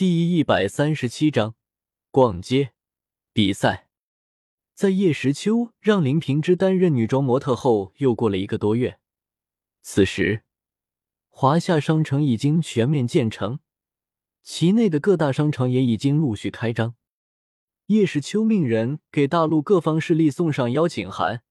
[0.00, 1.56] 第一百三十七章
[2.10, 2.70] 逛街
[3.34, 3.90] 比赛。
[4.74, 8.98] 在叶时秋让林平之担任女装模特后，又过了一个多月。
[9.82, 10.44] 此时，
[11.28, 13.58] 华夏商城已经全面建成，
[14.42, 16.94] 其内的各大商场也已经陆续开张。
[17.88, 21.42] 叶时秋命人给大陆各方势力送上邀请函，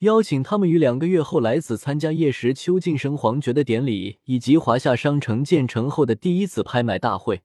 [0.00, 7.40] 邀请他们于两个月后来此参加叶时秋晋升皇爵的典礼，以及华夏商城建成后的第一次拍卖大会。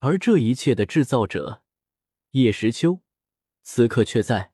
[0.00, 1.62] 而这一切的制造者
[2.32, 3.00] 叶时秋，
[3.62, 4.52] 此刻却在。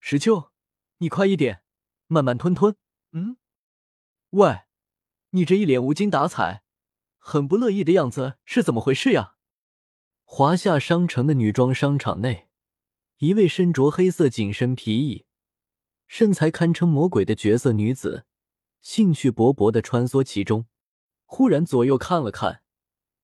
[0.00, 0.50] 时秋，
[0.98, 1.62] 你快一点，
[2.08, 2.74] 慢慢吞吞。
[3.12, 3.36] 嗯，
[4.30, 4.62] 喂，
[5.30, 6.64] 你这一脸无精打采、
[7.18, 9.36] 很不乐意的样子是怎么回事呀？
[10.24, 12.48] 华夏商城的女装商场内，
[13.18, 15.24] 一位身着黑色紧身皮衣、
[16.08, 18.26] 身材堪称魔鬼的绝色女子，
[18.80, 20.66] 兴趣勃勃的穿梭其中，
[21.24, 22.62] 忽然左右看了看。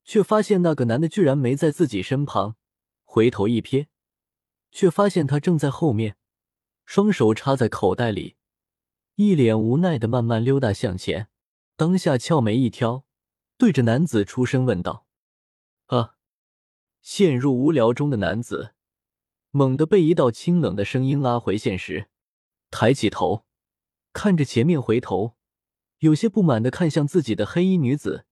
[0.04, 2.56] 却发现那个男的居然没在自己身旁，
[3.02, 3.86] 回头一瞥，
[4.70, 6.16] 却发现他正在后面，
[6.84, 8.36] 双手插在口袋里，
[9.16, 11.28] 一脸无奈的慢慢溜达向前。
[11.76, 13.04] 当下俏眉一挑，
[13.56, 15.06] 对着男子出声问道
[15.86, 16.14] ：“啊！”
[17.02, 18.74] 陷入无聊中的男子
[19.50, 22.08] 猛地被一道清冷的声音拉回现实，
[22.70, 23.44] 抬起头，
[24.12, 25.34] 看着前面，回头，
[25.98, 28.26] 有些不满的看向自己的黑衣女子。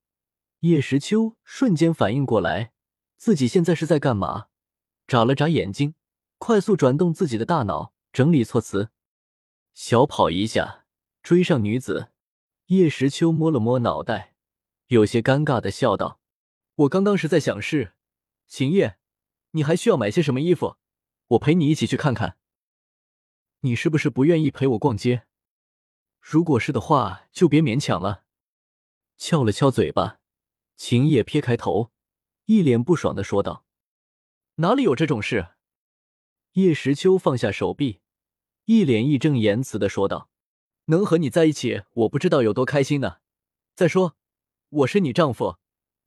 [0.63, 2.71] 叶时秋瞬间反应过来，
[3.17, 4.47] 自己现在是在干嘛？
[5.05, 5.95] 眨了眨眼睛，
[6.37, 8.89] 快速转动自己的大脑，整理措辞，
[9.73, 10.85] 小跑一下
[11.21, 12.11] 追上女子。
[12.67, 14.35] 叶时秋摸了摸脑袋，
[14.87, 16.21] 有些尴尬的笑道
[16.75, 17.95] ：“我刚刚是在想事，
[18.47, 18.97] 秦叶，
[19.51, 20.77] 你还需要买些什么衣服？
[21.27, 22.37] 我陪你一起去看看。
[23.59, 25.25] 你是不是不愿意陪我逛街？
[26.21, 28.23] 如果是的话，就别勉强了。”
[29.19, 30.21] 翘了翘嘴巴。
[30.75, 31.91] 秦叶撇开头，
[32.45, 33.65] 一脸不爽的说道
[34.55, 35.49] ：“哪里有这种事？”
[36.53, 37.99] 叶时秋放下手臂，
[38.65, 40.29] 一脸义正言辞的说道
[40.85, 43.17] ：“能和你在一起，我不知道有多开心呢。
[43.75, 44.17] 再说，
[44.69, 45.57] 我是你丈夫，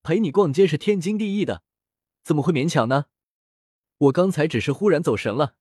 [0.03, 1.63] 陪你逛街是天经地义的，
[2.23, 3.07] 怎么会勉强呢？
[3.99, 5.57] 我刚才只是忽然走神了。”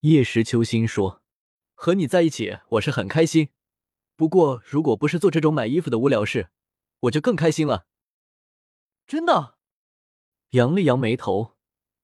[0.00, 1.22] 叶时秋心说
[1.74, 3.48] ：“和你在一起，我是很开心。
[4.16, 6.50] 不过，如果不是做这种买衣服的无聊事，”
[7.04, 7.86] 我就更开心了，
[9.06, 9.58] 真的。
[10.50, 11.56] 扬了扬眉头，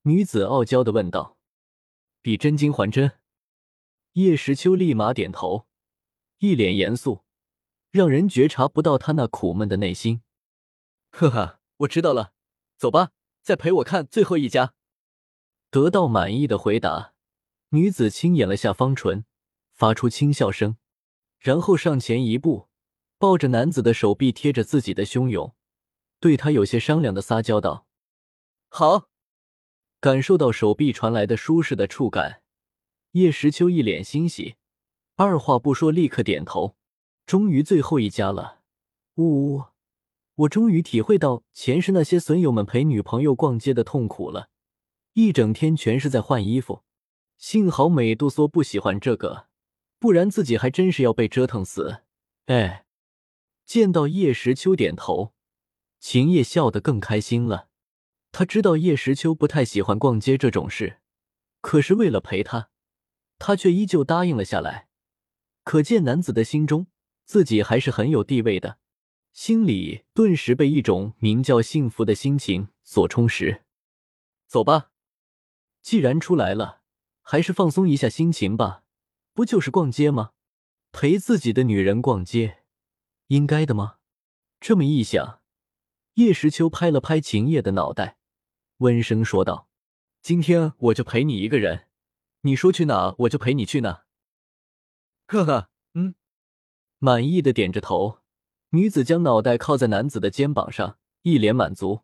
[0.03, 1.39] 女子傲娇的问道
[2.21, 3.19] ：“比真金还真？”
[4.15, 5.69] 叶时秋立马点头，
[6.39, 7.25] 一脸严肃，
[7.91, 10.23] 让人觉察不到他那苦闷的内心。
[11.11, 12.33] 呵呵，我知道了，
[12.77, 14.75] 走吧，再陪我看最后一家。
[15.71, 17.15] 得到满意的回答，
[17.69, 19.25] 女子轻掩了下方唇，
[19.73, 20.77] 发出轻笑声，
[21.39, 22.70] 然后上前一步。
[23.21, 25.55] 抱着男子的手臂贴着自己的胸涌，
[26.21, 27.87] 对他有些商量的撒娇道
[28.71, 29.11] ：“好。”
[30.01, 32.41] 感受到手臂传来的舒适的触感，
[33.11, 34.55] 叶时秋一脸欣喜，
[35.17, 36.77] 二话不说立刻点头。
[37.27, 38.61] 终于最后一家了，
[39.17, 39.65] 呜呜！
[40.37, 44.49] 我终于体会到前世那些损友们陪女朋友逛街的痛苦了，
[45.13, 46.85] 一整天全是在换衣服。
[47.37, 49.49] 幸好美杜莎不喜欢这个，
[49.99, 51.99] 不然自己还真是要被折腾死。
[52.47, 52.87] 哎。
[53.71, 55.33] 见到叶时秋点头，
[56.01, 57.69] 秦叶笑得更开心了。
[58.33, 60.99] 他知道叶时秋不太喜欢逛街这种事，
[61.61, 62.71] 可是为了陪他，
[63.39, 64.89] 他却依旧答应了下来。
[65.63, 66.89] 可见男子的心中，
[67.25, 68.79] 自己还是很有地位的，
[69.33, 73.63] 心里顿时被一种名叫幸福的心情所充实。
[74.49, 74.91] 走吧，
[75.81, 76.81] 既然出来了，
[77.23, 78.83] 还是放松一下心情吧。
[79.33, 80.33] 不就是逛街吗？
[80.91, 82.60] 陪自己的女人逛街。
[83.31, 83.99] 应该的吗？
[84.59, 85.41] 这么一想，
[86.15, 88.17] 叶时秋拍了拍秦叶的脑袋，
[88.79, 89.69] 温声说道
[90.21, 91.87] ：“今天我就陪你一个人，
[92.41, 94.05] 你说去哪我就陪你去哪。”
[95.29, 96.17] 呵呵，嗯，
[96.99, 98.19] 满意的点着头。
[98.71, 102.01] 女子将脑袋靠在男子的肩膀上，一脸满足。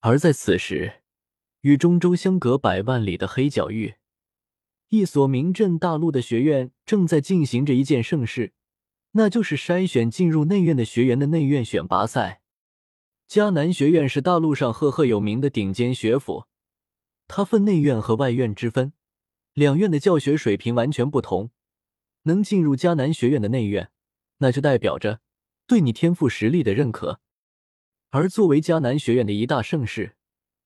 [0.00, 1.02] 而在此时，
[1.62, 3.94] 与中州相隔百万里的黑角域，
[4.90, 8.52] 一所名震大陆的学院正在进行着一件盛事。
[9.16, 12.42] 那就是筛选进入内院的学员的内院选拔赛。
[13.28, 16.46] 迦南学院是大陆上赫赫有名的顶尖学府，
[17.28, 18.92] 它分内院和外院之分，
[19.52, 21.50] 两院的教学水平完全不同。
[22.24, 23.90] 能进入迦南学院的内院，
[24.38, 25.20] 那就代表着
[25.66, 27.20] 对你天赋实力的认可。
[28.10, 30.16] 而作为迦南学院的一大盛事，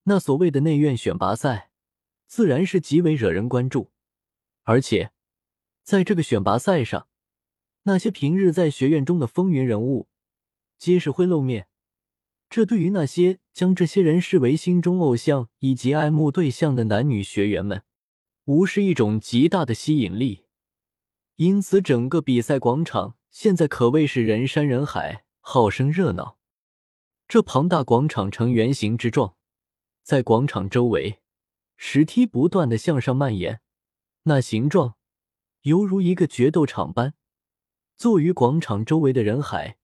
[0.04, 1.70] 那所谓的内院选拔赛，
[2.26, 3.90] 自然是极为惹人关注。
[4.62, 5.12] 而且，
[5.82, 7.08] 在这个选拔赛上，
[7.84, 10.08] 那些平日在学院中的风云人物，
[10.78, 11.68] 皆是会露面。
[12.50, 17.82] 这对于那些将这些人视为心中偶像以及爱慕对象的男女学员们，
[18.44, 20.44] 无视一种极大的吸引力。
[21.36, 26.38] 因此，整个比赛广场现在可谓是人山人海，好生热闹。
[27.28, 29.36] 这庞大广场呈圆形之状，
[30.02, 31.20] 在广场周围，
[31.76, 33.60] 石梯不断的向上蔓延，
[34.22, 34.96] 那形状
[35.62, 37.14] 犹如一个决斗场般。
[37.98, 39.76] 坐于广场周围的人海，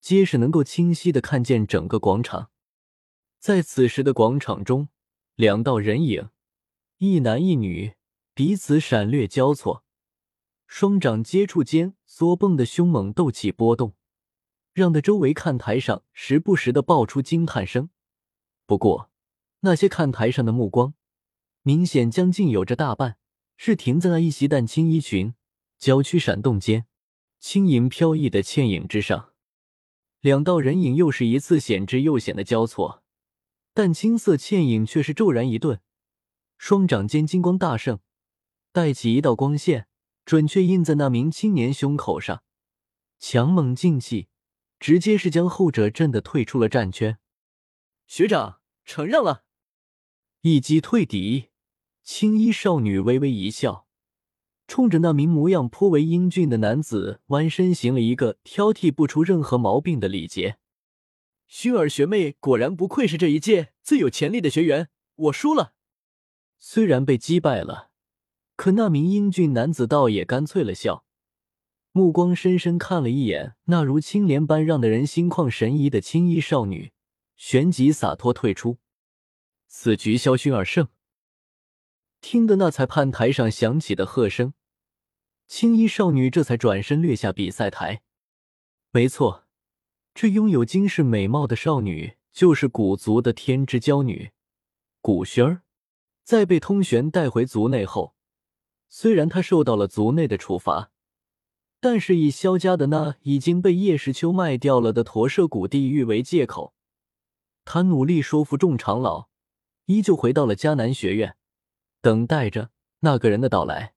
[0.00, 2.50] 皆是能够清晰的看见整个广场。
[3.38, 4.88] 在此时的广场中，
[5.36, 6.30] 两道人影，
[6.98, 7.94] 一男一女，
[8.34, 9.84] 彼此闪掠交错，
[10.66, 13.94] 双掌接触间缩蹦的凶猛斗气波动。
[14.72, 17.90] 让的周围看台上时不时的爆出惊叹声，
[18.66, 19.12] 不过
[19.60, 20.94] 那些看台上的目光，
[21.62, 23.18] 明显将近有着大半
[23.56, 25.34] 是停在那一袭淡青衣裙、
[25.78, 26.86] 娇躯闪动间
[27.40, 29.32] 轻盈飘逸的倩影之上。
[30.20, 33.02] 两道人影又是一次险之又险的交错，
[33.74, 35.80] 但青色倩影却是骤然一顿，
[36.58, 37.98] 双掌间金光大盛，
[38.70, 39.88] 带起一道光线，
[40.24, 42.44] 准确印在那名青年胸口上，
[43.18, 44.28] 强猛劲气。
[44.78, 47.18] 直接是将后者震得退出了战圈。
[48.06, 49.44] 学长，承让了，
[50.40, 51.50] 一击退敌。
[52.02, 53.86] 青衣少女微微一笑，
[54.70, 60.58] 冲着那名模样颇为英俊的男子弯身行了一个挑剔不出任何毛病的礼节。
[61.48, 65.72] 薰儿学妹果然不愧是这一届最有潜力的学员，我输了。
[66.60, 67.90] 虽然被击败了，
[68.54, 71.04] 可那名英俊男子倒也干脆了笑。
[71.90, 76.92] 目光深深看了一眼那如青莲般让的人心旷神怡的青衣少女，
[77.34, 78.78] 旋即洒脱退出。
[79.66, 80.86] 此局萧薰儿胜。
[82.20, 84.52] 听得那裁判台上响起的喝声，
[85.50, 88.02] 青衣少女这才转身掠下比赛台。
[88.92, 89.48] 没错，
[90.14, 94.30] 这拥有惊世美貌的少女就是古族的天之娇女
[95.00, 95.62] 古轩儿。
[96.22, 98.14] 在被通玄带回族内后，
[98.88, 100.92] 虽然她受到了族内的处罚。
[101.80, 106.74] 但是以萧家的那已经被叶时秋卖掉了的驼舍古地域为借口，
[107.64, 109.28] 他努力说服众长老，
[109.86, 111.36] 依旧回到了迦南学院，
[112.00, 112.70] 等待着
[113.00, 113.94] 那个人的到来。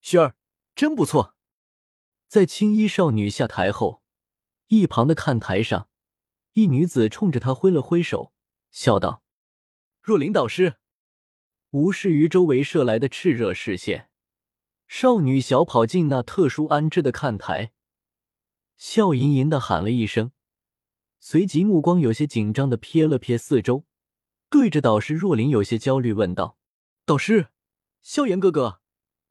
[0.00, 0.34] 雪儿
[0.74, 1.34] 真不错。
[2.26, 4.02] 在青衣少女下台后，
[4.66, 5.88] 一旁的看台上，
[6.54, 8.32] 一女子冲着他挥了挥手，
[8.70, 9.22] 笑道
[10.02, 10.76] ：“若琳导师。”
[11.70, 14.08] 无视于周围射来的炽热视线。
[14.86, 17.72] 少女小跑进那特殊安置的看台，
[18.76, 20.32] 笑吟吟的喊了一声，
[21.18, 23.84] 随即目光有些紧张的瞥了瞥四周，
[24.50, 26.58] 对着导师若琳有些焦虑问道
[27.06, 27.48] ：“导师，
[28.02, 28.80] 萧炎哥哥，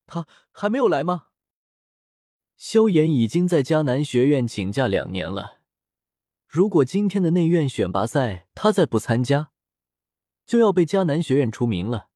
[0.05, 1.27] 他还没有来吗？”
[2.55, 5.59] 萧炎已经在迦南学院请假两年了，
[6.47, 9.51] 如果今天的内院选拔赛他再不参加，
[10.45, 12.09] 就要被迦南学院除名了，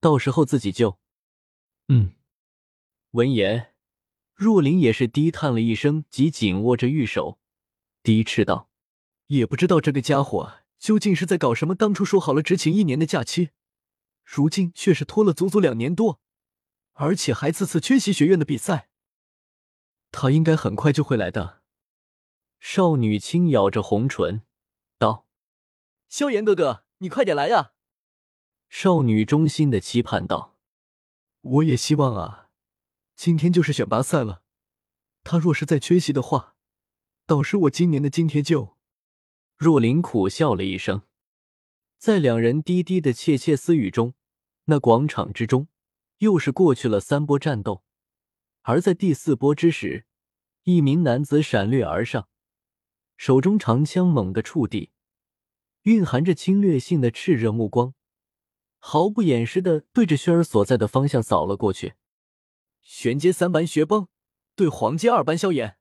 [0.00, 0.98] 到时候自己就……
[1.88, 2.12] 嗯。
[3.12, 3.74] 闻言，
[4.34, 7.38] 若琳也是低叹了一声，即紧握着玉手，
[8.02, 8.68] 低斥道
[9.28, 11.76] ：“也不知道这个家伙究竟是在搞什么。
[11.76, 13.50] 当初说好了只请一年的假期，
[14.24, 16.20] 如今却是拖了足足两年多，
[16.94, 18.88] 而且还次次缺席学院的比赛。
[20.16, 21.60] 他应该很快就会来的。”
[22.60, 24.42] 少女轻咬着红唇，
[24.96, 25.26] 道
[26.08, 27.72] ：“萧炎哥哥，你快点来呀！”
[28.70, 30.56] 少女衷心的期盼道
[31.42, 32.48] ：“我也希望啊。”
[33.16, 34.42] 今天就是选拔赛了，
[35.22, 36.56] 他若是再缺席的话，
[37.26, 38.76] 导师我今年的津贴就……
[39.56, 41.02] 若琳苦笑了一声，
[41.98, 44.14] 在两人低低的窃窃私语中，
[44.64, 45.68] 那广场之中
[46.18, 47.84] 又是过去了三波战斗，
[48.66, 50.06] 而在第四波之时，
[50.62, 52.28] 一名男子闪掠而上，
[53.18, 54.90] 手中长枪猛地触地，
[55.82, 57.92] 蕴含着侵略性的炽热目光，
[58.78, 61.92] 毫不掩饰的对着轩儿所在的方向扫了过去。
[62.80, 64.08] 玄阶三班雪崩
[64.56, 65.76] 对黄阶二班萧炎，